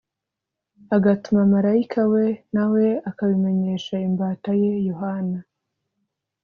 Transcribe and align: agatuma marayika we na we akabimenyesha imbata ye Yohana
agatuma 0.95 1.41
marayika 1.53 2.01
we 2.13 2.25
na 2.53 2.65
we 2.71 2.85
akabimenyesha 3.09 3.95
imbata 4.07 4.49
ye 4.61 4.71
Yohana 4.89 5.39